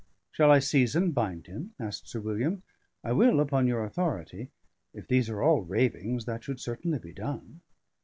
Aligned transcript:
"Shall 0.31 0.49
I 0.49 0.57
seize 0.57 0.95
and 0.95 1.13
bind 1.13 1.45
him?" 1.45 1.75
asked 1.79 2.07
Sir 2.09 2.19
William. 2.21 2.63
"I 3.03 3.11
will 3.11 3.39
upon 3.39 3.67
your 3.67 3.83
authority. 3.83 4.49
If 4.95 5.07
these 5.07 5.29
are 5.29 5.43
all 5.43 5.61
ravings, 5.61 6.25
that 6.25 6.43
should 6.43 6.59
certainly 6.59 6.97
be 6.97 7.13
done." 7.13 7.61